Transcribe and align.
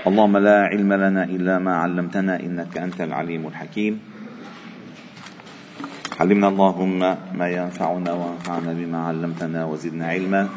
اللهم 0.00 0.36
لا 0.38 0.64
علم 0.72 0.92
لنا 0.92 1.24
إلا 1.24 1.58
ما 1.58 1.76
علمتنا 1.76 2.40
إنك 2.40 2.78
أنت 2.78 3.00
العليم 3.00 3.46
الحكيم. 3.46 4.00
علمنا 6.20 6.48
اللهم 6.48 6.98
ما 7.36 7.48
ينفعنا 7.48 8.12
وانفعنا 8.12 8.72
بما 8.72 8.98
علمتنا 9.06 9.64
وزدنا 9.64 10.06
علما. 10.06 10.48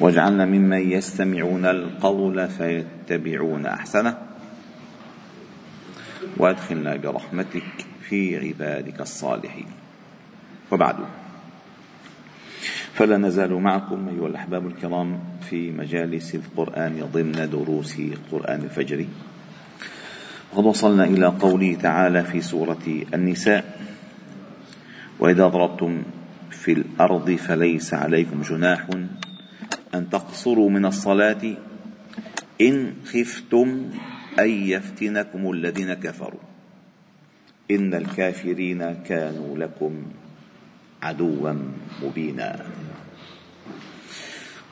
واجعلنا 0.00 0.44
ممن 0.44 0.90
يستمعون 0.90 1.66
القول 1.66 2.48
فيتبعون 2.48 3.66
أحسنه. 3.66 4.18
وأدخلنا 6.36 6.96
برحمتك 6.96 7.86
في 8.02 8.36
عبادك 8.38 9.00
الصالحين. 9.00 9.66
وبعد. 10.72 10.96
فلا 13.00 13.16
نزال 13.16 13.52
معكم 13.54 14.08
أيها 14.08 14.26
الأحباب 14.26 14.66
الكرام 14.66 15.20
في 15.40 15.72
مجالس 15.72 16.34
القرآن 16.34 17.08
ضمن 17.12 17.48
دروس 17.48 17.96
قرآن 18.32 18.60
الفجر. 18.60 19.06
وقد 20.52 20.64
وصلنا 20.64 21.04
إلى 21.04 21.26
قوله 21.26 21.74
تعالى 21.74 22.24
في 22.24 22.40
سورة 22.40 22.84
النساء 23.14 23.80
وإذا 25.18 25.48
ضربتم 25.48 26.02
في 26.50 26.72
الأرض 26.72 27.30
فليس 27.30 27.94
عليكم 27.94 28.42
جناح 28.42 28.86
أن 29.94 30.10
تقصروا 30.10 30.70
من 30.70 30.84
الصلاة 30.86 31.56
إن 32.60 32.92
خفتم 33.08 33.90
أن 34.38 34.50
يفتنكم 34.50 35.50
الذين 35.50 35.94
كفروا. 35.94 36.44
إن 37.70 37.94
الكافرين 37.94 38.94
كانوا 39.08 39.58
لكم 39.58 39.92
عدوا 41.02 41.54
مبينا. 42.02 42.66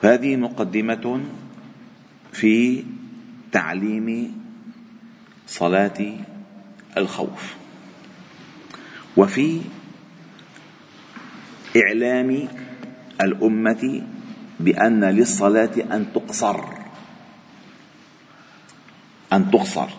هذه 0.03 0.35
مقدمة 0.35 1.21
في 2.31 2.83
تعليم 3.51 4.37
صلاة 5.47 6.15
الخوف 6.97 7.55
وفي 9.17 9.61
إعلام 11.77 12.47
الأمة 13.21 14.01
بأن 14.59 15.03
للصلاة 15.03 15.75
أن 15.91 16.13
تقصر 16.13 16.59
أن 19.33 19.51
تقصر. 19.51 19.89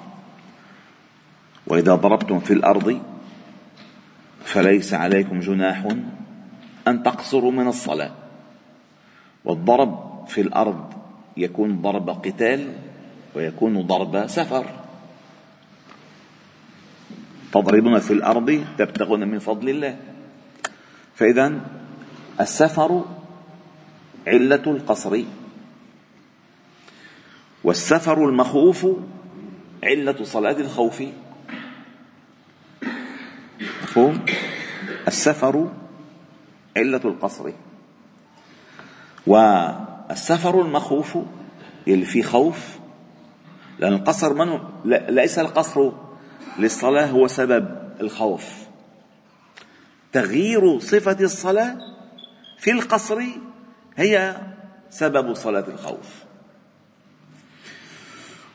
وإذا 1.66 1.94
ضربتم 1.94 2.40
في 2.40 2.52
الأرض 2.52 3.02
فليس 4.44 4.94
عليكم 4.94 5.40
جناح 5.40 5.86
أن 6.88 7.02
تقصروا 7.02 7.52
من 7.52 7.68
الصلاة. 7.68 8.29
والضرب 9.44 10.24
في 10.28 10.40
الأرض 10.40 10.92
يكون 11.36 11.82
ضرب 11.82 12.10
قتال 12.10 12.72
ويكون 13.34 13.86
ضرب 13.86 14.26
سفر. 14.26 14.66
تضربون 17.52 17.98
في 17.98 18.12
الأرض 18.12 18.64
تبتغون 18.78 19.28
من 19.28 19.38
فضل 19.38 19.68
الله. 19.68 19.96
فاذا 21.14 21.60
السفر 22.40 23.04
علة 24.26 24.62
القصر. 24.66 25.22
والسفر 27.64 28.28
المخوف 28.28 28.86
علة 29.84 30.24
صلاة 30.24 30.56
الخوف. 30.60 31.02
مفهوم؟ 33.82 34.24
السفر 35.08 35.68
علة 36.76 37.00
القصر. 37.04 37.52
والسفر 39.26 40.60
المخوف 40.60 41.18
اللي 41.88 42.04
فيه 42.04 42.22
خوف 42.22 42.78
لأن 43.78 43.92
القصر 43.92 44.34
من 44.34 44.58
ليس 45.08 45.38
القصر 45.38 45.92
للصلاة 46.58 47.06
هو 47.06 47.26
سبب 47.26 47.68
الخوف. 48.00 48.52
تغيير 50.12 50.78
صفة 50.78 51.16
الصلاة 51.20 51.78
في 52.58 52.70
القصر 52.70 53.22
هي 53.96 54.36
سبب 54.90 55.34
صلاة 55.34 55.64
الخوف. 55.68 56.24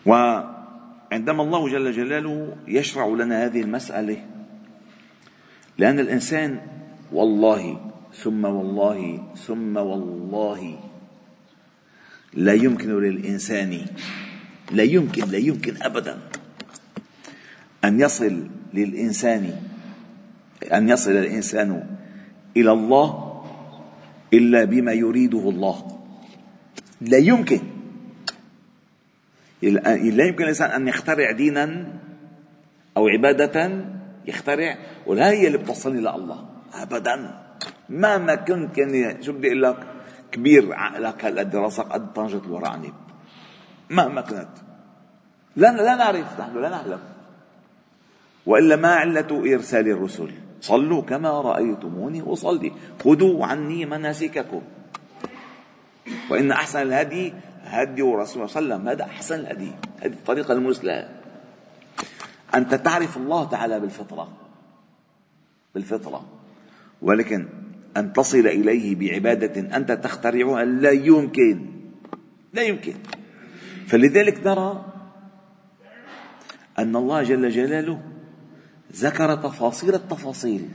وعندما 0.05 1.43
الله 1.43 1.69
جل 1.69 1.91
جلاله 1.91 2.55
يشرع 2.67 3.07
لنا 3.07 3.45
هذه 3.45 3.61
المسألة 3.61 4.25
لأن 5.77 5.99
الإنسان 5.99 6.61
والله 7.11 7.91
ثم 8.15 8.45
والله 8.45 9.23
ثم 9.35 9.77
والله. 9.77 10.79
لا 12.33 12.53
يمكن 12.53 12.99
للإنسان 12.99 13.85
لا 14.71 14.83
يمكن 14.83 15.23
لا 15.29 15.37
يمكن 15.37 15.83
أبدا 15.83 16.19
أن 17.85 17.99
يصل 17.99 18.47
للإنسان 18.73 19.61
أن 20.73 20.89
يصل 20.89 21.11
الإنسان 21.11 21.97
إلى 22.57 22.71
الله 22.71 23.07
إلا 24.33 24.63
بما 24.63 24.93
يريده 24.93 25.49
الله. 25.49 25.99
لا 27.01 27.17
يمكن. 27.17 27.61
لا 29.61 30.25
يمكن 30.25 30.43
الإنسان 30.43 30.71
أن 30.71 30.87
يخترع 30.87 31.31
دينا 31.31 31.93
أو 32.97 33.07
عبادة 33.07 33.85
يخترع 34.27 34.77
ولا 35.05 35.29
هي 35.29 35.47
اللي 35.47 35.57
بتوصلني 35.57 35.99
لله 35.99 36.49
ابدا. 36.73 37.44
مهما 37.89 38.35
كنت 38.35 38.77
يعني 38.77 39.23
شو 39.23 39.33
بدي 39.33 39.47
أقول 39.47 39.63
لك 39.63 39.87
كبير 40.31 40.73
عقلك 40.73 41.25
هالقد 41.25 41.55
راسك 41.55 41.83
قد 41.83 42.13
طنجة 42.13 42.37
الورعنب 42.45 42.93
مهما 43.89 44.21
كنت. 44.21 44.55
لا 45.55 45.71
لا 45.71 45.95
نعرف 45.95 46.39
نحن 46.39 46.61
لا 46.61 46.69
نعلم. 46.69 46.99
وإلا 48.45 48.75
ما 48.75 48.95
علة 48.95 49.53
إرسال 49.53 49.87
الرسل. 49.87 50.31
صلوا 50.61 51.01
كما 51.01 51.41
رأيتموني 51.41 52.21
أصلي. 52.21 52.71
خذوا 53.03 53.45
عني 53.45 53.85
مناسككم. 53.85 54.61
وإن 56.29 56.51
أحسن 56.51 56.81
الهدي 56.81 57.33
هدي 57.63 58.01
رسول 58.01 58.13
الله 58.13 58.25
صلى 58.25 58.39
الله 58.39 58.75
عليه 58.75 58.75
وسلم. 58.75 58.87
هذا 58.87 59.03
أحسن 59.03 59.39
الهدي. 59.39 59.71
هذه 60.01 60.13
الطريقة 60.13 60.53
المثلى. 60.53 61.09
أنت 62.55 62.75
تعرف 62.75 63.17
الله 63.17 63.49
تعالى 63.49 63.79
بالفطرة. 63.79 64.27
بالفطرة. 65.75 66.25
ولكن 67.01 67.47
أن 67.97 68.13
تصل 68.13 68.47
إليه 68.47 68.95
بعبادة 68.95 69.77
أنت 69.77 69.91
تخترعها 69.91 70.65
لا 70.65 70.91
يمكن 70.91 71.65
لا 72.53 72.61
يمكن. 72.61 72.93
فلذلك 73.87 74.47
نرى 74.47 74.85
أن 76.79 76.95
الله 76.95 77.23
جل 77.23 77.49
جلاله 77.49 78.01
ذكر 78.95 79.35
تفاصيل 79.35 79.95
التفاصيل 79.95 80.69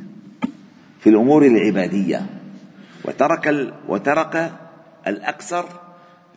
في 1.01 1.11
الأمور 1.11 1.47
العبادية 1.47 2.27
وترك 3.05 3.75
وترك 3.89 4.53
الأكثر 5.07 5.65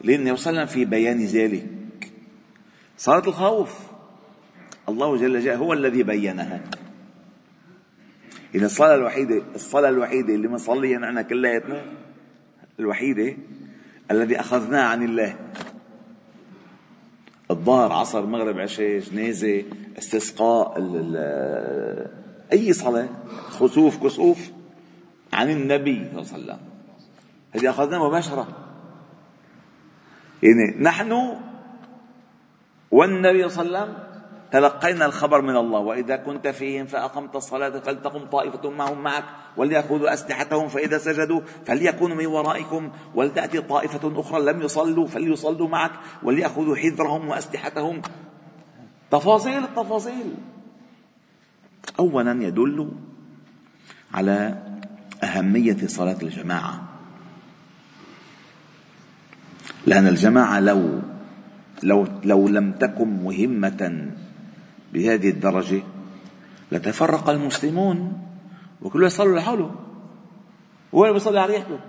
للنبي 0.04 0.38
صلى 0.38 0.50
الله 0.50 0.62
عليه 0.62 0.72
وسلم 0.72 0.76
في 0.76 0.86
بيان 0.86 1.26
ذلك. 1.26 1.68
صلاة 2.98 3.28
الخوف 3.28 3.80
الله 4.90 5.18
جل 5.18 5.40
جلاله 5.40 5.56
هو 5.56 5.74
الذي 5.74 6.04
بينها. 6.04 6.62
إذا 8.56 8.66
الصلاة 8.66 8.96
الوحيدة 8.96 9.42
الصلاة 9.56 9.90
الوحيدة 9.90 10.36
اللي 10.36 10.48
بنصليها 10.48 11.00
نحن 11.00 11.22
كلياتنا 11.22 11.86
الوحيدة 12.80 13.38
الذي 14.12 14.40
أخذناها 14.40 14.84
عن 14.84 15.04
الله. 15.04 15.36
الظهر 17.52 17.92
عصر 17.92 18.26
مغرب 18.26 18.60
عشاء 18.60 19.00
جنازة 19.00 19.64
استسقاء 19.98 20.74
أي 22.54 22.74
صلاة 22.74 23.10
خسوف 23.50 24.04
كسوف 24.04 24.52
عن 25.34 25.50
النبي 25.50 25.96
صلى 25.96 26.10
الله 26.12 26.34
عليه 26.34 26.44
وسلم. 26.44 26.60
هذه 27.52 27.70
أخذناها 27.70 28.08
مباشرة. 28.08 28.48
يعني 30.44 30.76
نحن 30.80 31.38
والنبي 32.92 33.50
صلى 33.50 33.68
الله 33.68 33.80
عليه 33.80 33.92
وسلم 33.92 34.03
تلقينا 34.54 35.06
الخبر 35.06 35.42
من 35.42 35.58
الله. 35.58 35.80
وإذا 35.80 36.16
كنت 36.16 36.48
فيهم 36.48 36.86
فأقمت 36.86 37.36
الصلاة 37.36 37.80
فلتقم 37.80 38.26
طائفة 38.26 38.70
معهم 38.70 39.04
معك 39.04 39.24
وليأخذوا 39.58 40.14
أسلحتهم 40.14 40.68
فإذا 40.68 40.98
سجدوا 40.98 41.42
فليكونوا 41.66 42.16
من 42.16 42.26
ورائكم 42.26 42.92
ولتأتي 43.16 43.62
طائفة 43.62 44.20
أخرى 44.20 44.46
لم 44.46 44.62
يصلوا 44.62 45.08
فليصلوا 45.08 45.68
معك 45.68 45.92
وليأخذوا 46.24 46.76
حذرهم 46.76 47.28
وأسلحتهم. 47.28 48.02
تفاصيل 49.12 49.64
التفاصيل 49.64 50.34
أولا 52.00 52.44
يدل 52.44 52.92
على 54.14 54.58
أهمية 55.24 55.88
صلاة 55.88 56.18
الجماعة. 56.22 56.84
لأن 59.86 60.08
الجماعة 60.08 60.60
لو 60.60 61.02
لو 61.84 62.08
لو 62.24 62.48
لم 62.48 62.72
تكن 62.72 63.08
مهمة 63.24 64.12
بهذه 64.94 65.30
الدرجة 65.30 65.84
لتفرق 66.72 67.30
المسلمون 67.30 68.28
وكل 68.82 69.04
يصلوا 69.04 69.40
لحاله. 69.40 69.76
هو 70.96 71.04
اللي 71.04 71.14
بيصلي 71.14 71.40
على 71.40 71.54
ريحته. 71.54 71.80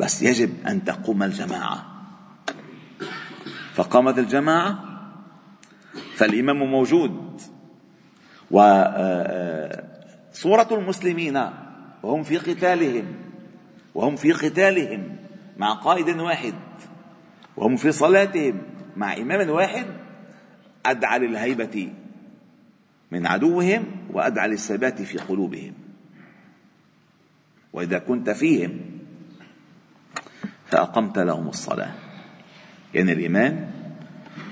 بس 0.00 0.22
يجب 0.22 0.66
أن 0.66 0.84
تقوم 0.84 1.22
الجماعة. 1.22 1.86
فقامت 3.74 4.18
الجماعة 4.18 4.84
فالإمام 6.14 6.56
موجود. 6.56 7.40
وصورة 8.50 9.08
المسلمين 10.72 11.50
وهم 12.02 12.22
في 12.22 12.38
قتالهم 12.38 13.14
وهم 13.94 14.16
في 14.16 14.32
قتالهم 14.32 15.16
مع 15.56 15.72
قائد 15.72 16.18
واحد 16.18 16.54
وهم 17.56 17.76
في 17.76 17.92
صلاتهم 17.92 18.62
مع 18.96 19.16
إمام 19.16 19.50
واحد. 19.50 19.86
أدعى 20.86 21.18
للهيبة 21.18 21.92
من 23.10 23.26
عدوهم 23.26 23.84
وأدعى 24.10 24.48
للثبات 24.48 25.02
في 25.02 25.18
قلوبهم. 25.18 25.72
وإذا 27.72 27.98
كنت 27.98 28.30
فيهم 28.30 28.80
فأقمت 30.66 31.18
لهم 31.18 31.48
الصلاة. 31.48 31.92
يعني 32.94 33.12
الإمام 33.12 33.70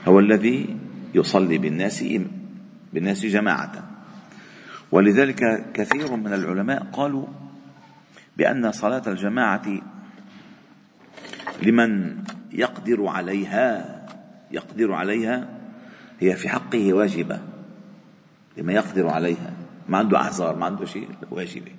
هو 0.08 0.18
الذي 0.18 0.76
يصلي 1.14 1.58
بالناس 1.58 2.04
بالناس 2.92 3.26
جماعة. 3.26 3.88
ولذلك 4.92 5.72
كثير 5.72 6.16
من 6.16 6.32
العلماء 6.32 6.82
قالوا 6.92 7.26
بأن 8.36 8.72
صلاة 8.72 9.02
الجماعة 9.06 9.82
لمن 11.62 12.18
يقدر 12.52 13.06
عليها 13.06 13.98
يقدر 14.50 14.92
عليها 14.92 15.57
هي 16.20 16.36
في 16.36 16.48
حقه 16.48 16.92
واجبة 16.92 17.40
لمن 18.56 18.74
يقدر 18.74 19.08
عليها. 19.08 19.52
ما 19.88 19.98
عنده 19.98 20.18
أعذار 20.18 20.56
ما 20.56 20.66
عنده 20.66 20.84
شيء 20.84 21.08
واجبة. 21.30 21.72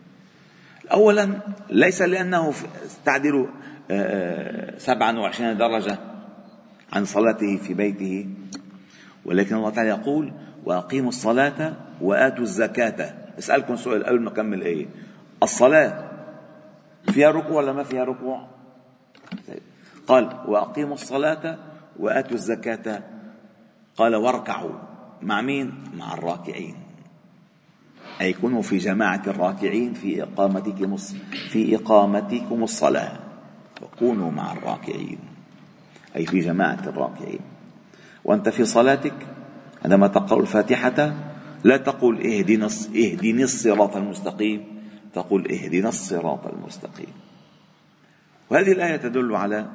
أولا 0.91 1.39
ليس 1.69 2.01
لأنه 2.01 2.53
تعدل 3.05 3.47
آه، 3.91 4.73
آه، 4.73 4.77
سبعا 4.77 5.19
وعشرين 5.19 5.57
درجة 5.57 5.97
عن 6.93 7.05
صلاته 7.05 7.57
في 7.57 7.73
بيته 7.73 8.27
ولكن 9.25 9.55
الله 9.55 9.69
تعالى 9.69 9.89
يقول 9.89 10.33
وأقيموا 10.65 11.09
الصلاة 11.09 11.73
وآتوا 12.01 12.43
الزكاة. 12.43 13.13
أسألكم 13.39 13.75
سؤال 13.75 14.05
قبل 14.05 14.19
ما 14.19 14.29
أكمل 14.29 14.61
إية. 14.61 14.85
الصلاة 15.43 16.09
فيها 17.11 17.31
ركوع 17.31 17.57
ولا 17.57 17.73
ما 17.73 17.83
فيها 17.83 18.03
ركوع؟ 18.03 18.47
قال 20.07 20.37
وأقيموا 20.47 20.93
الصلاة 20.93 21.57
وآتوا 21.99 22.33
الزكاة. 22.33 23.03
قال 23.99 24.15
واركعوا 24.15 24.71
مع 25.21 25.41
مين؟ 25.41 25.73
مع 25.97 26.13
الراكعين. 26.13 26.75
أي 28.21 28.33
كونوا 28.33 28.61
في 28.61 28.77
جماعة 28.77 29.21
الراكعين 29.27 29.93
في 29.93 30.23
إقامتكم 30.23 30.95
في 31.49 31.75
إقامتكم 31.75 32.63
الصلاة. 32.63 33.19
وكونوا 33.81 34.31
مع 34.31 34.53
الراكعين. 34.53 35.19
أي 36.15 36.25
في 36.25 36.39
جماعة 36.39 36.79
الراكعين. 36.87 37.39
وأنت 38.25 38.49
في 38.49 38.65
صلاتك؟ 38.65 39.13
عندما 39.83 40.07
تقرأ 40.07 40.41
الفاتحة. 40.41 41.13
لا 41.63 41.77
تقول 41.77 42.21
اهدنا 42.21 42.69
اهدني 42.95 43.43
الصراط 43.43 43.97
المستقيم. 43.97 44.65
تقول 45.13 45.51
اهدنا 45.51 45.89
الصراط 45.89 46.47
المستقيم. 46.47 47.13
وهذه 48.49 48.71
الآية 48.71 48.95
تدل 48.95 49.35
على 49.35 49.67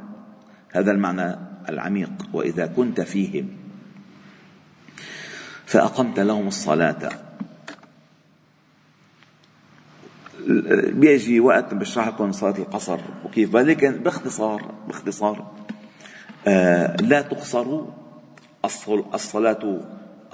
هذا 0.73 0.91
المعنى 0.91 1.37
العميق. 1.69 2.12
وإذا 2.32 2.67
كنت 2.67 3.00
فيهم 3.00 3.63
فأقمت 5.75 6.21
لهم 6.21 6.49
الصلاة. 6.49 7.11
بيجي 10.93 11.41
وقت 11.41 11.75
بشرح 11.75 12.09
لكم 12.09 12.32
صلاة 12.32 12.59
القصر 12.59 13.00
وكيف 13.25 13.55
ولكن 13.55 13.93
باختصار 13.93 14.71
باختصار 14.87 15.47
آه 16.47 16.97
لا 16.97 17.23
تقصر 17.23 17.81
الصلاة 19.15 19.81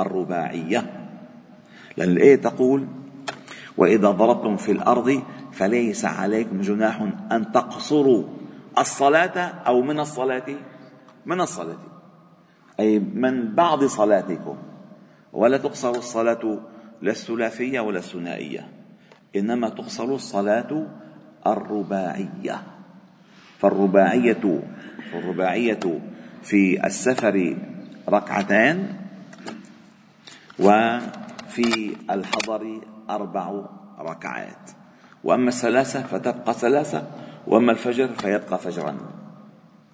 الرباعية. 0.01 1.09
لأن 1.97 2.11
الآية 2.11 2.37
تقول 2.37 2.87
وإذا 3.77 4.11
ضربتم 4.11 4.57
في 4.57 4.73
الأرض 4.73 5.23
فليس 5.53 6.05
عليكم 6.05 6.61
جناح 6.61 7.01
أن 7.33 7.53
تقصروا 7.53 8.25
الصلاة 8.79 9.39
أو 9.67 9.83
من 9.83 10.01
الصلاة 10.01 10.47
من 11.27 11.41
الصلاة. 11.41 11.79
أي 12.81 12.99
من 12.99 13.55
بعض 13.55 13.85
صلاتكم. 13.85 14.57
ولا 15.33 15.59
تقصر 15.59 15.91
الصلاة 15.91 16.59
لا 17.03 17.11
الثلاثية 17.11 17.81
ولا 17.81 17.99
الثنائية 17.99 18.69
إنما 19.37 19.69
تقصر 19.69 20.05
الصلاة 20.05 20.87
الرباعية. 21.47 22.63
فالرباعية 23.59 24.63
الرباعية 25.15 26.01
في 26.43 26.87
السفر 26.87 27.57
ركعتان 28.09 28.97
وفي 30.59 31.97
الحضر 32.11 32.81
أربع 33.11 33.65
ركعات. 33.99 34.71
وأما 35.25 35.49
الثلاثة 35.49 36.03
فتبقى 36.03 36.55
ثلاثة 36.55 37.07
وأما 37.47 37.73
الفجر 37.73 38.09
فيبقى 38.09 38.59
فجرا 38.59 38.97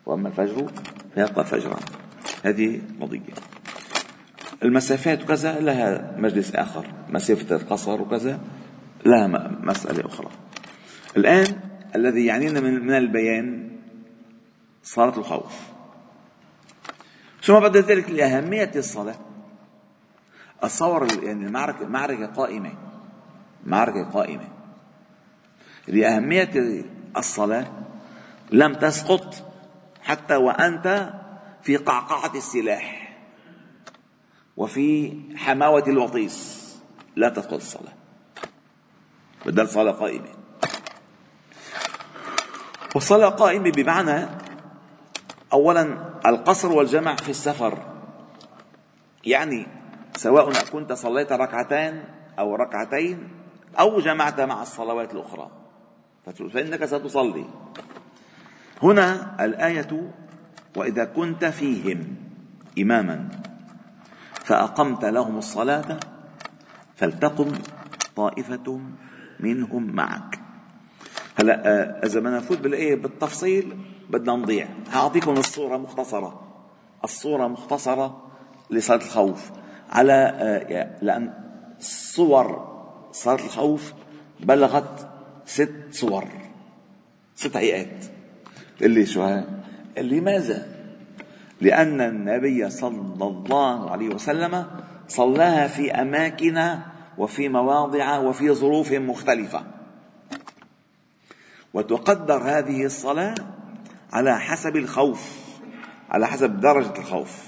وأما 0.07 0.29
الفجر 0.29 0.71
فيبقى 1.15 1.45
فجرا 1.45 1.77
هذه 2.45 2.81
قضية 3.01 3.35
المسافات 4.63 5.23
وكذا 5.23 5.61
لها 5.61 6.15
مجلس 6.19 6.55
آخر 6.55 6.87
مسافة 7.09 7.57
القصر 7.57 8.03
وكذا 8.03 8.41
لها 9.07 9.27
مسألة 9.63 10.07
أخرى. 10.07 10.29
الآن 11.17 11.61
الذي 11.95 12.27
يعنينا 12.27 12.61
من 12.61 12.95
البيان 12.95 13.71
صلاة 14.83 15.19
الخوف. 15.19 15.53
ثم 17.43 17.61
بعد 17.61 17.77
ذلك 17.77 18.11
لأهمية 18.11 18.71
الصلاة 18.77 19.15
الصور 20.65 21.25
يعني 21.25 21.47
المعركة 21.47 21.87
معركة 21.87 22.27
قائمة. 22.27 22.73
معركة 23.67 24.11
قائمة. 24.11 24.49
لأهمية 25.89 26.85
الصلاة 27.17 27.67
لم 28.53 28.75
تسقط 28.75 29.35
حتى 30.03 30.37
وأنت 30.37 31.11
في 31.63 31.77
قعقعة 31.77 32.37
السلاح. 32.37 32.96
وفي 34.57 35.21
حماوة 35.37 35.85
الوطيس. 35.87 36.67
لا 37.17 37.29
تسقط 37.29 37.53
الصلاة. 37.53 37.93
بدل 39.47 39.69
صلاة 39.69 39.93
قائمة. 39.93 40.29
والصلاة 42.95 43.29
قائمة 43.29 43.71
بمعنى 43.71 44.27
أولا 45.53 45.99
القصر 46.27 46.73
والجمع 46.73 47.17
في 47.17 47.29
السفر. 47.29 47.79
يعني 49.25 49.67
سواء 50.17 50.53
كنت 50.73 50.93
صليت 50.93 51.33
ركعتين 51.33 52.05
أو 52.39 52.55
ركعتين 52.55 53.29
أو 53.79 54.01
جمعت 54.01 54.41
مع 54.41 54.63
الصلوات 54.63 55.13
الأخرى. 55.13 55.51
فإنك 56.53 56.85
ستصلي. 56.85 57.45
هنا 58.83 59.37
الآية 59.45 60.13
وإذا 60.77 61.05
كنت 61.05 61.45
فيهم 61.45 62.17
إماما. 62.79 63.29
فأقمت 64.47 65.05
لهم 65.05 65.39
الصلاة 65.39 65.99
فلتقم 66.97 67.53
طائفة 68.17 68.81
منهم 69.41 69.83
معك. 69.83 70.41
هلا 71.37 71.67
آه، 71.67 72.07
إذا 72.07 72.21
بدنا 72.21 72.37
نفوت 72.37 72.59
بالآية؟ 72.59 72.95
بالتفصيل 72.95 73.77
بدنا 74.11 74.37
نضيع. 74.37 74.69
هأعطيكم 74.91 75.33
الصورة 75.33 75.77
مختصرة. 75.77 76.41
الصورة 77.05 77.47
مختصرة 77.47 78.23
لصلاة 78.71 78.97
الخوف. 78.97 79.51
على 79.91 80.13
آه، 80.13 81.05
لأن 81.05 81.33
صور 81.81 82.77
صلاة 83.13 83.45
الخوف 83.45 83.93
بلغت 84.41 85.09
ست 85.47 85.75
صور 85.91 86.25
ست 87.35 87.57
هيئات. 87.57 88.05
اللي 88.83 89.07
شو 89.07 89.41
لماذا 89.99 90.76
لأن 91.61 92.01
النبي 92.01 92.71
صلى 92.71 93.25
الله 93.25 93.91
عليه 93.91 94.09
وسلم 94.09 94.67
صلاها 95.09 95.67
في 95.67 95.93
أماكن 95.93 96.79
وفي 97.19 97.49
مواضع 97.49 98.19
وفي 98.19 98.53
ظروف 98.53 98.93
مختلفة. 98.93 99.65
وتقدر 101.75 102.37
هذه 102.37 102.85
الصلاة 102.85 103.35
على 104.13 104.41
حسب 104.41 104.77
الخوف 104.77 105.47
على 106.11 106.27
حسب 106.27 106.61
درجة 106.61 106.99
الخوف 106.99 107.43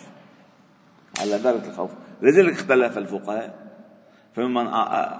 على 1.20 1.38
درجة 1.38 1.66
الخوف. 1.68 1.90
لذلك 2.22 2.52
اختلف 2.52 2.98
الفقهاء 2.98 3.68
فمن 4.36 4.68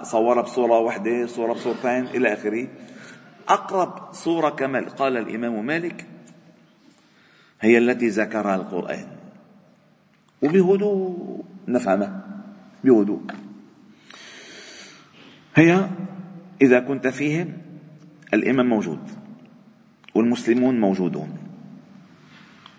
صور 0.03 0.41
بصورة 0.41 0.79
واحدة 0.79 1.27
صورة 1.27 1.53
بصورتين 1.53 2.05
إلى 2.07 2.33
آخره. 2.33 2.67
أقرب 3.49 4.13
صورة 4.13 4.49
كما 4.49 4.85
قال 4.97 5.17
الإمام 5.17 5.65
مالك 5.65 6.05
هي 7.61 7.77
التي 7.77 8.07
ذكرها 8.07 8.55
القرآن. 8.55 9.07
وبهدوء 10.41 11.43
نفهمها 11.67 12.21
بهدوء. 12.83 13.21
هي 15.55 15.87
إذا 16.61 16.79
كنت 16.79 17.07
فيهم 17.07 17.57
الإمام 18.33 18.69
موجود 18.69 18.99
والمسلمون 20.15 20.79
موجودون. 20.79 21.37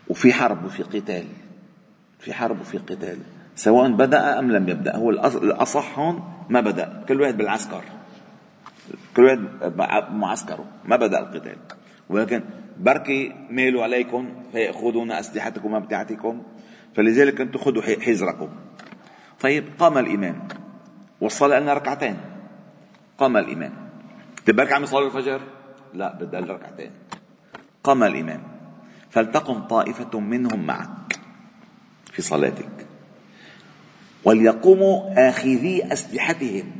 وفي 0.09 0.33
حرب 0.33 0.65
وفي 0.65 0.83
قتال 0.83 1.25
في 2.19 2.33
حرب 2.33 2.61
وفي 2.61 2.79
قتال 2.79 3.19
سواء 3.57 3.91
بدأ 3.91 4.39
أم 4.39 4.53
لم 4.53 4.69
يبدأ. 4.69 4.97
هو 4.97 5.11
الأصح 5.11 5.99
هون 5.99 6.47
ما 6.49 6.61
بدأ. 6.61 7.05
كل 7.09 7.21
واحد 7.21 7.37
بالعسكر. 7.37 7.83
كل 9.17 9.25
واحد 9.25 9.39
بمعسكره 10.11 10.65
ما 10.85 10.97
بدأ 10.97 11.19
القتال. 11.19 11.57
ولكن 12.09 12.43
بركي 12.81 13.33
ميلوا 13.51 13.83
عليكم 13.83 14.43
فيأخذون 14.53 15.13
أسلحتكم 15.13 15.73
وأمتعتكم 15.73 16.43
فلذلك 16.95 17.41
أنتم 17.41 17.59
خذوا 17.59 17.83
حذركم. 17.83 18.49
طيب 19.41 19.65
قام 19.79 19.99
الإمام. 19.99 20.49
وصل 21.21 21.53
لنا 21.53 21.75
ركعتين. 21.75 22.17
قام 23.19 23.37
الإمام. 23.37 23.73
تبارك 24.47 24.73
عم 24.73 24.83
يصلي 24.83 25.07
الفجر؟ 25.07 25.41
لا 25.95 26.15
بدل 26.15 26.51
ركعتين 26.51 26.91
قام 27.85 28.03
الإمام. 28.03 28.43
فلتقم 29.11 29.61
طائفة 29.61 30.21
منهم 30.21 30.67
معك 30.67 31.19
في 32.13 32.23
صلاتك. 32.23 32.87
وليقوموا 34.25 35.29
آخذي 35.29 35.93
أسلحتهم. 35.93 36.73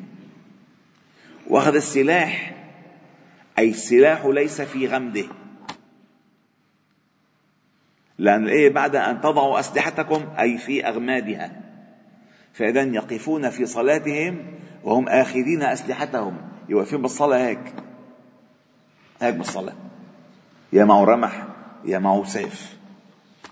وأخذ 1.49 1.75
السلاح 1.75 2.55
أي 3.59 3.71
السلاح 3.71 4.27
ليس 4.27 4.61
في 4.61 4.87
غمده. 4.87 5.40
لأن 8.21 8.45
الآية 8.45 8.71
بعد 8.71 8.97
أن 8.97 9.21
تضعوا 9.21 9.61
أسلحتكم 9.61 10.25
أي 10.39 10.59
في 10.59 10.87
أغمادها. 10.87 11.53
فإذا 12.53 12.83
يقفون 12.83 13.51
في 13.51 13.67
صلاتهم 13.67 14.47
وهم 14.85 15.09
آخذين 15.09 15.63
أسلحتهم. 15.63 16.37
يوقفون 16.69 17.03
بالصلاة 17.03 17.39
هيك. 17.39 17.75
هيك 19.21 19.35
بالصلاة. 19.35 19.73
يا 20.73 20.85
معه 20.85 21.05
رمح 21.05 21.47
يا 21.85 21.99
معه 21.99 22.25
سيف. 22.25 22.77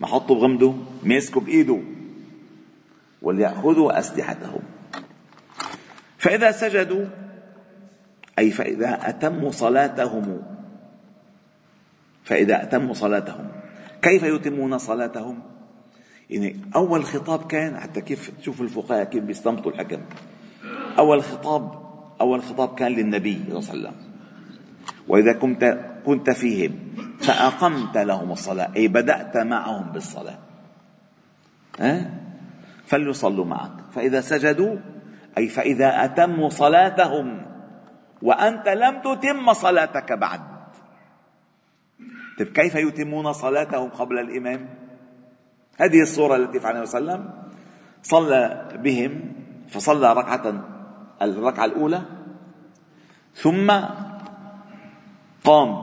محطه 0.01 0.35
بغمده 0.35 0.75
ماسكه 1.03 1.41
بإيده. 1.41 1.81
وليأخذوا 3.23 3.99
أسلحتهم. 3.99 4.63
فإذا 6.19 6.51
سجدوا 6.51 7.05
أي 8.39 8.51
فإذا 8.51 9.09
أتموا 9.09 9.51
صلاتهم. 9.51 10.43
فإذا 12.25 12.63
أتموا 12.63 12.95
صلاتهم. 12.95 13.58
كيف 14.03 14.23
يتمون 14.23 14.79
صلاتهم؟ 14.79 15.43
يعني 16.31 16.57
أول 16.77 17.05
خطاب 17.05 17.47
كان 17.47 17.81
حتى 17.81 18.01
كيف 18.01 18.31
تشوف 18.41 18.61
الفقهاء 18.61 19.05
كيف 19.05 19.25
بيستنبطوا 19.25 19.73
الحكم. 19.73 20.01
أول 20.99 21.23
خطاب 21.23 21.89
أول 22.21 22.43
خطاب 22.43 22.75
كان 22.75 22.93
للنبي 22.93 23.35
صلى 23.35 23.47
الله 23.49 23.69
عليه 23.71 23.79
وسلم. 23.79 23.95
وإذا 25.09 25.33
كنت 25.33 25.79
كنت 26.07 26.31
فيهم 26.31 26.73
فأقمت 27.21 27.97
لهم 27.97 28.33
الصلاة 28.33 28.77
أي 28.77 28.89
بدأت 28.89 29.37
معهم 29.37 29.93
بالصلاة. 29.93 30.39
ها؟ 31.81 32.11
فليصلوا 32.87 33.45
معك. 33.45 33.73
فإذا 33.95 34.21
سجدوا 34.21 34.77
أي 35.39 35.49
فإذا 35.49 36.05
أتموا 36.05 36.49
صلاتهم 36.49 37.43
وأنت 38.23 38.69
لم 38.69 39.01
تتم 39.01 39.53
صلاتك 39.53 40.13
بعد. 40.13 40.58
طيب 42.39 42.53
كيف 42.53 42.75
يتمون 42.75 43.33
صلاتهم 43.33 43.89
قبل 43.89 44.19
الإمام؟ 44.19 44.69
هذه 45.79 46.03
الصورة 46.03 46.37
التي 46.37 46.61
فعلها 46.61 46.83
وسلم. 46.83 47.31
صلى 48.03 48.69
بهم 48.83 49.33
فصلى 49.69 50.13
ركعة 50.13 50.65
الركعة 51.23 51.65
الأولى 51.65 52.03
ثم 53.35 53.71
قام. 55.45 55.83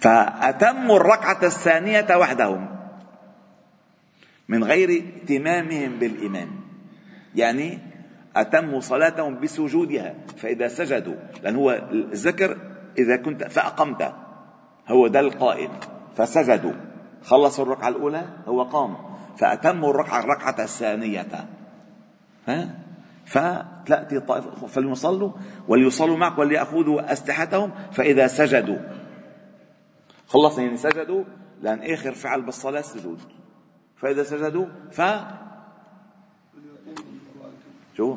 فأتموا 0.00 0.96
الركعة 0.96 1.42
الثانية 1.42 2.16
وحدهم 2.16 2.76
من 4.48 4.64
غير 4.64 4.90
ائتمامهم 4.90 5.98
بالإمام. 5.98 6.50
يعني 7.34 7.78
أتموا 8.36 8.80
صلاتهم 8.80 9.40
بسجودها 9.40 10.14
فإذا 10.36 10.68
سجدوا 10.68 11.14
لأن 11.42 11.56
هو 11.56 11.70
الذكر 11.92 12.73
إذا 12.98 13.16
كنت 13.16 13.44
فأقمت. 13.44 14.14
هو 14.88 15.06
ده 15.06 15.20
القائم. 15.20 15.70
فسجدوا. 16.16 16.72
خلصوا 17.22 17.64
الركعة 17.64 17.88
الأولى 17.88 18.22
هو 18.46 18.62
قام. 18.62 18.96
فأتموا 19.36 19.90
الركعة 19.90 20.20
الركعة 20.20 20.64
الثانية. 20.64 21.48
ها؟ 22.48 22.78
فتأتي 23.26 24.16
الطائفة 24.16 24.66
فليصلوا 24.66 25.32
وليصلوا 25.68 26.16
معك 26.16 26.38
وليأخذوا 26.38 27.12
أسلحتهم. 27.12 27.70
فإذا 27.92 28.26
سجدوا. 28.26 28.78
خلص 30.28 30.58
يعني 30.58 30.76
سجدوا. 30.76 31.24
لأن 31.62 31.92
آخر 31.92 32.12
فعل 32.12 32.42
بالصلاة 32.42 32.80
السجود. 32.80 33.18
فإذا 33.96 34.22
سجدوا 34.22 34.66
ف 34.90 35.02
شو؟ 37.96 38.16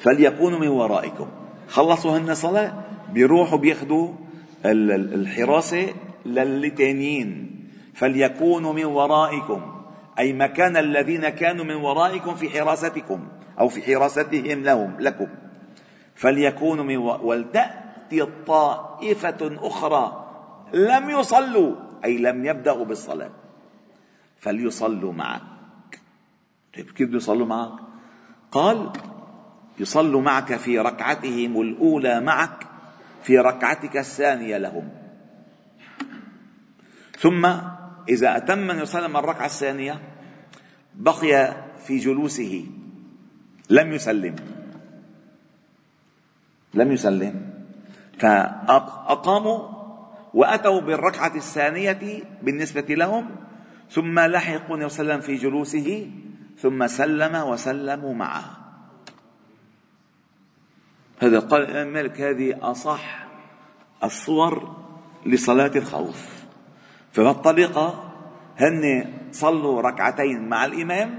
فليكونوا 0.00 0.58
من 0.58 0.68
ورائكم. 0.68 1.41
خلصوا 1.72 2.18
هن 2.18 2.34
صلاة 2.34 2.72
بيروحوا 3.12 3.58
بياخذوا 3.58 4.08
الحراسة 4.64 5.94
للي 6.26 6.70
تانيين. 6.70 7.48
فليكونوا 7.94 8.72
من 8.72 8.84
ورائكم. 8.84 9.60
أي 10.18 10.32
مكان 10.32 10.76
الذين 10.76 11.28
كانوا 11.28 11.64
من 11.64 11.74
ورائكم 11.74 12.34
في 12.34 12.50
حراستكم 12.50 13.28
أو 13.60 13.68
في 13.68 13.82
حراستهم 13.82 14.62
لهم 14.62 14.96
لكم. 15.00 15.26
فليكونوا 16.14 16.84
من 16.84 16.96
و... 16.96 17.18
ولتأتي 17.22 18.26
طائفة 18.46 19.56
أخرى. 19.60 20.04
لم 20.74 21.10
يصلوا. 21.10 21.76
أي 22.04 22.18
لم 22.18 22.44
يبدأوا 22.44 22.84
بالصلاة. 22.84 23.30
فليصلوا 24.40 25.12
معك. 25.12 26.00
طيب 26.76 26.90
كيف 26.90 27.14
يصلوا 27.14 27.46
معك؟ 27.46 27.72
قال 28.52 28.90
يصلوا 29.78 30.22
معك 30.22 30.56
في 30.56 30.78
ركعتهم 30.78 31.60
الأولى 31.60 32.20
معك 32.20 32.66
في 33.22 33.38
ركعتك 33.38 33.96
الثانية 33.96 34.58
لهم. 34.58 34.88
ثم 37.18 37.46
إذا 38.08 38.36
أتم 38.36 38.58
من 38.58 38.78
يسلم 38.78 39.16
الركعة 39.16 39.46
الثانية 39.46 40.00
بقي 40.94 41.54
في 41.86 41.98
جلوسه. 41.98 42.66
لم 43.70 43.92
يسلم. 43.92 44.36
لم 46.74 46.92
يسلم. 46.92 47.52
فأقاموا 48.18 49.68
وأتوا 50.34 50.80
بالركعة 50.80 51.34
الثانية 51.34 52.22
بالنسبة 52.42 52.94
لهم 52.94 53.30
ثم 53.90 54.20
لحقوا 54.20 54.76
النبي 54.76 54.88
صلى 54.88 55.02
الله 55.02 55.12
عليه 55.12 55.22
وسلم 55.22 55.36
في 55.36 55.42
جلوسه 55.42 56.10
ثم 56.58 56.86
سلم 56.86 57.34
وسلموا 57.34 58.14
معه. 58.14 58.61
هذا 61.22 61.38
قال 61.38 61.62
الإمام 61.62 61.92
مالك 61.92 62.20
هذه 62.20 62.70
أصح 62.70 63.26
الصور 64.04 64.76
لصلاة 65.26 65.70
الخوف. 65.76 66.44
فبهالطريقة 67.12 68.12
هن 68.58 69.12
صلوا 69.32 69.82
ركعتين 69.82 70.48
مع 70.48 70.64
الإمام 70.64 71.18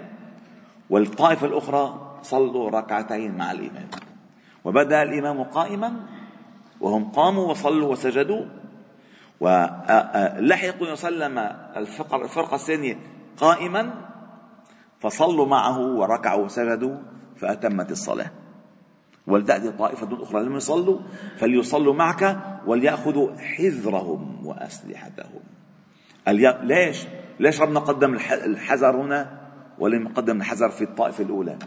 والطائفة 0.90 1.48
الأخرى 1.48 2.18
صلوا 2.22 2.70
ركعتين 2.70 3.38
مع 3.38 3.52
الإمام. 3.52 3.88
وبدأ 4.64 5.04
الإمام 5.04 5.44
قائما 5.44 5.94
وهم 6.82 7.12
قاموا 7.12 7.52
وصلوا 7.52 7.92
وسجدوا. 7.92 8.46
ولحقوا 9.40 10.88
يسلم 10.88 11.38
الفرقة 11.78 12.56
الثانية 12.56 13.00
قائما 13.38 13.94
فصلوا 15.00 15.46
معه 15.46 15.80
وركعوا 15.80 16.46
وسجدوا 16.46 16.98
فأتمت 17.36 17.92
الصلاة. 17.92 18.43
ولتأتي 19.28 19.72
طائفة 19.72 20.24
أخرى 20.24 20.44
لم 20.44 20.56
يصلوا 20.56 21.00
فليصلوا 21.38 21.94
معك 21.94 22.40
وليأخذوا 22.68 23.38
حذرهم 23.38 24.46
وأسلحتهم 24.46 25.42
ليش؟ 26.62 27.06
ليش 27.40 27.62
ربنا 27.62 27.80
قدم 27.80 28.14
الحذر 28.32 29.02
هنا 29.02 29.42
ولم 29.80 30.06
يقدم 30.06 30.38
الحذر 30.38 30.70
في 30.70 30.84
الطائفة 30.84 31.24
الأولى؟ 31.24 31.58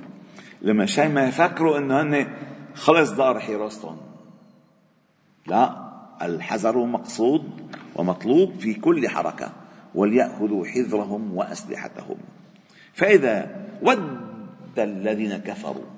لما 0.63 0.87
شيء 0.87 1.09
ما 1.09 1.29
يفكروا 1.29 1.79
إنه 1.79 2.03
هن 2.03 2.27
خلص 2.75 3.11
دار 3.11 3.41
حراستهم 3.41 3.97
لا 5.47 5.87
الحذر 6.23 6.85
مقصود 6.85 7.71
ومطلوب 7.97 8.59
في 8.59 8.75
كل 8.75 9.09
حركة 9.09 9.53
وليأخذوا 9.95 10.67
حذرهم 10.67 11.37
وأسلحتهم 11.37 12.17
فإذا 12.93 13.67
ود 13.83 14.79
الذين 14.79 15.37
كفروا 15.37 15.96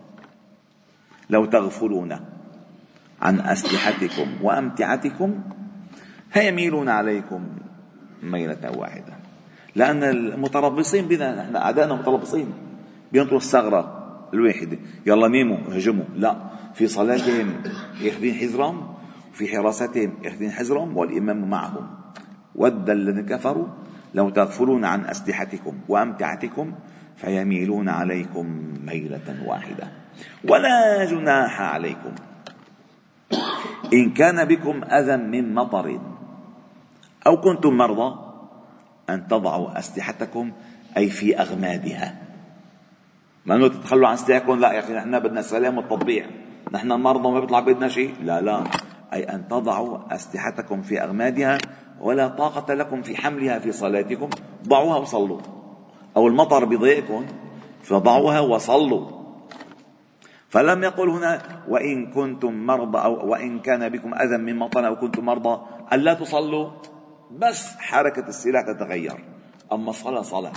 لو 1.30 1.44
تغفلون 1.44 2.12
عن 3.22 3.40
أسلحتكم 3.40 4.28
وأمتعتكم 4.42 5.40
فيميلون 6.30 6.88
عليكم 6.88 7.48
ميلة 8.22 8.78
واحدة. 8.78 9.12
لأن 9.74 10.04
المتربصين 10.04 11.08
بنا 11.08 11.42
نحن 11.42 11.56
أعدائنا 11.56 11.94
متربصين. 11.94 12.52
بينطروا 13.12 13.38
الثغرة 13.38 14.08
الواحدة 14.34 14.78
يلا 15.06 15.28
ميموا 15.28 15.58
هجموا. 15.70 16.04
لا 16.16 16.36
في 16.74 16.86
صلاتهم 16.86 17.54
ياخذين 18.00 18.34
حذرهم 18.34 18.94
في 19.32 19.48
حراستهم 19.48 20.12
ياخذين 20.22 20.50
حذرهم 20.50 20.96
والإمام 20.96 21.50
معهم. 21.50 21.86
ود 22.54 22.90
الذين 22.90 23.26
كفروا 23.26 23.66
لو 24.14 24.30
تغفلون 24.30 24.84
عن 24.84 25.04
أسلحتكم 25.04 25.74
وأمتعتكم 25.88 26.72
فيميلون 27.16 27.88
عليكم 27.88 28.74
ميلة 28.86 29.44
واحدة. 29.46 29.88
ولا 30.48 31.04
جناح 31.04 31.60
عليكم. 31.60 32.14
إن 33.92 34.10
كان 34.10 34.44
بكم 34.44 34.84
أذى 34.84 35.16
من 35.16 35.54
مطر 35.54 36.00
أو 37.26 37.40
كنتم 37.40 37.76
مرضى 37.76 38.18
أن 39.10 39.28
تضعوا 39.28 39.78
أسلحتكم 39.78 40.52
أي 40.96 41.10
في 41.10 41.40
أغمادها. 41.40 42.22
ما 43.46 43.54
أنه 43.54 43.68
تتخلوا 43.68 44.08
عن 44.08 44.16
سلاحكم؟ 44.16 44.60
لا 44.60 44.72
يا 44.72 44.78
أخي 44.78 44.92
نحن 44.92 45.18
بدنا 45.18 45.40
السلام 45.40 45.76
والتطبيع. 45.76 46.26
نحن 46.72 46.92
مرضى 46.92 47.28
وما 47.28 47.40
بيطلع 47.40 47.60
بدنا 47.60 47.88
شيء. 47.88 48.14
لا 48.22 48.40
لا. 48.40 48.64
أي 49.12 49.22
أن 49.24 49.48
تضعوا 49.48 50.14
أسلحتكم 50.14 50.82
في 50.82 51.02
أغمادها 51.02 51.58
ولا 52.00 52.28
طاقة 52.28 52.74
لكم 52.74 53.02
في 53.02 53.16
حملها 53.16 53.58
في 53.58 53.72
صلاتكم. 53.72 54.28
ضعوها 54.68 54.96
وصلوا. 54.96 55.40
أو 56.16 56.28
المطر 56.28 56.64
بضيقكم 56.64 57.26
فضعوها 57.82 58.40
وصلوا. 58.40 59.17
فلم 60.48 60.82
يقل 60.82 61.08
هنا 61.08 61.42
وإن 61.68 62.12
كنتم 62.12 62.66
مرضى 62.66 62.98
أو 62.98 63.28
وإن 63.28 63.58
كان 63.60 63.88
بكم 63.88 64.14
أذى 64.14 64.36
من 64.36 64.56
مطر 64.56 64.86
أو 64.86 64.96
كنتم 64.96 65.24
مرضى 65.24 65.60
ألا 65.92 66.14
تصلوا. 66.14 66.70
بس 67.36 67.76
حركة 67.78 68.28
السلاح 68.28 68.62
تتغير. 68.66 69.24
أما 69.72 69.90
الصلاة 69.90 70.22
صلاة. 70.22 70.52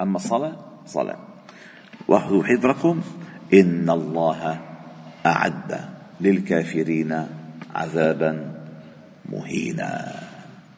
أما 0.00 0.16
الصلاة 0.16 0.56
صلاة. 0.86 1.18
واخذوا 2.08 2.44
حذركم. 2.44 3.00
إن 3.54 3.90
الله 3.90 4.60
أعد 5.26 5.80
للكافرين 6.20 7.26
عذابا 7.74 8.62
مهينا. 9.26 9.90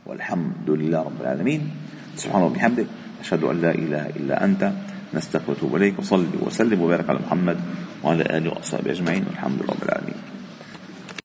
والحمد 0.06 0.70
لله 0.70 1.02
رب 1.02 1.20
العالمين. 1.20 1.70
سبحانه 2.16 2.46
وبحمده 2.46 2.86
أشهد 3.20 3.44
أن 3.44 3.60
لا 3.60 3.70
إله 3.70 4.06
إلا 4.16 4.44
أنت. 4.44 4.72
نستغفرك 5.14 5.62
وإليك 5.62 5.98
وصلي 5.98 6.38
وسلم 6.40 6.80
وبارك 6.80 7.10
على 7.10 7.18
محمد 7.18 7.58
وعلى 8.04 8.22
آله 8.22 8.50
وأصحابه 8.50 8.90
أجمعين 8.90 9.24
والحمد 9.28 9.62
لله 9.62 9.74
رب 9.74 9.82
العالمين. 9.82 10.37